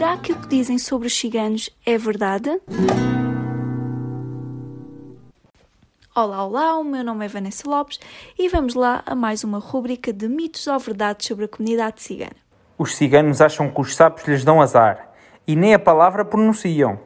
Será 0.00 0.16
que 0.16 0.32
o 0.32 0.40
que 0.40 0.48
dizem 0.48 0.78
sobre 0.78 1.08
os 1.08 1.14
ciganos 1.14 1.68
é 1.84 1.98
verdade? 1.98 2.48
Olá, 6.16 6.42
olá, 6.46 6.78
o 6.78 6.82
meu 6.82 7.04
nome 7.04 7.26
é 7.26 7.28
Vanessa 7.28 7.68
Lopes 7.68 8.00
e 8.38 8.48
vamos 8.48 8.72
lá 8.72 9.02
a 9.04 9.14
mais 9.14 9.44
uma 9.44 9.58
rúbrica 9.58 10.10
de 10.10 10.26
mitos 10.26 10.66
ou 10.66 10.78
verdades 10.78 11.26
sobre 11.26 11.44
a 11.44 11.48
comunidade 11.48 12.00
cigana. 12.00 12.36
Os 12.78 12.96
ciganos 12.96 13.42
acham 13.42 13.70
que 13.70 13.78
os 13.78 13.94
sapos 13.94 14.26
lhes 14.26 14.42
dão 14.42 14.62
azar 14.62 15.12
e 15.46 15.54
nem 15.54 15.74
a 15.74 15.78
palavra 15.78 16.24
pronunciam. 16.24 16.98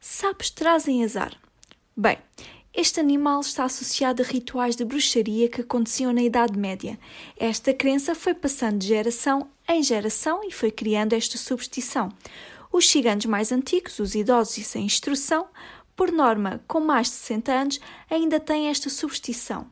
Sapos 0.00 0.50
trazem 0.50 1.04
azar. 1.04 1.30
Bem, 1.96 2.18
este 2.74 2.98
animal 2.98 3.40
está 3.40 3.62
associado 3.62 4.20
a 4.20 4.26
rituais 4.26 4.74
de 4.74 4.84
bruxaria 4.84 5.48
que 5.48 5.60
aconteciam 5.60 6.12
na 6.12 6.22
Idade 6.22 6.58
Média. 6.58 6.98
Esta 7.38 7.72
crença 7.72 8.16
foi 8.16 8.34
passando 8.34 8.78
de 8.78 8.88
geração 8.88 9.46
em 9.74 9.82
geração 9.82 10.42
e 10.44 10.52
foi 10.52 10.70
criando 10.70 11.12
esta 11.12 11.36
superstição. 11.38 12.10
Os 12.72 12.88
ciganos 12.88 13.26
mais 13.26 13.52
antigos, 13.52 13.98
os 13.98 14.14
idosos 14.14 14.58
e 14.58 14.64
sem 14.64 14.84
instrução, 14.84 15.46
por 15.94 16.10
norma 16.10 16.62
com 16.66 16.80
mais 16.80 17.08
de 17.08 17.14
60 17.14 17.52
anos, 17.52 17.80
ainda 18.10 18.40
têm 18.40 18.68
esta 18.68 18.88
superstição. 18.88 19.66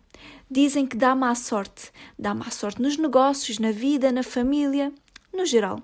Dizem 0.50 0.86
que 0.86 0.96
dá 0.96 1.14
má 1.14 1.34
sorte, 1.34 1.90
dá 2.18 2.34
má 2.34 2.50
sorte 2.50 2.82
nos 2.82 2.96
negócios, 2.96 3.58
na 3.58 3.72
vida, 3.72 4.12
na 4.12 4.22
família, 4.22 4.92
no 5.32 5.46
geral. 5.46 5.80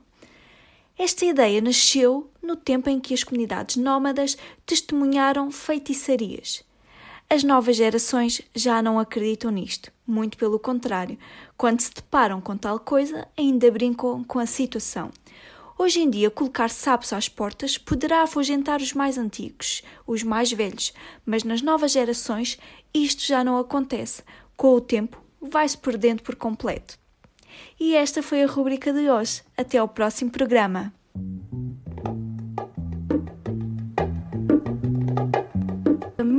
Esta 0.98 1.24
ideia 1.24 1.60
nasceu 1.60 2.30
no 2.42 2.56
tempo 2.56 2.88
em 2.88 2.98
que 2.98 3.14
as 3.14 3.22
comunidades 3.22 3.76
nómadas 3.76 4.36
testemunharam 4.64 5.50
feitiçarias. 5.50 6.64
As 7.28 7.42
novas 7.42 7.76
gerações 7.76 8.40
já 8.54 8.80
não 8.80 9.00
acreditam 9.00 9.50
nisto, 9.50 9.90
muito 10.06 10.38
pelo 10.38 10.60
contrário. 10.60 11.18
Quando 11.56 11.80
se 11.80 11.92
deparam 11.92 12.40
com 12.40 12.56
tal 12.56 12.78
coisa, 12.78 13.26
ainda 13.36 13.68
brincam 13.68 14.22
com 14.22 14.38
a 14.38 14.46
situação. 14.46 15.10
Hoje 15.76 16.00
em 16.00 16.08
dia, 16.08 16.30
colocar 16.30 16.70
sapos 16.70 17.12
às 17.12 17.28
portas 17.28 17.76
poderá 17.76 18.22
afugentar 18.22 18.80
os 18.80 18.92
mais 18.92 19.18
antigos, 19.18 19.82
os 20.06 20.22
mais 20.22 20.52
velhos, 20.52 20.94
mas 21.26 21.42
nas 21.42 21.60
novas 21.60 21.90
gerações 21.90 22.58
isto 22.94 23.26
já 23.26 23.42
não 23.42 23.58
acontece. 23.58 24.22
Com 24.56 24.74
o 24.74 24.80
tempo, 24.80 25.20
vai-se 25.40 25.76
perdendo 25.76 26.22
por 26.22 26.36
completo. 26.36 26.96
E 27.78 27.94
esta 27.94 28.22
foi 28.22 28.42
a 28.42 28.46
rubrica 28.46 28.92
de 28.92 29.10
hoje. 29.10 29.42
Até 29.56 29.78
ao 29.78 29.88
próximo 29.88 30.30
programa. 30.30 30.94